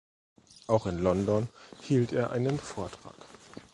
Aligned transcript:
Auch 0.65 0.87
in 0.87 0.97
London 0.97 1.47
hielt 1.81 2.11
er 2.11 2.31
einen 2.31 2.57
Vortrag. 2.57 3.13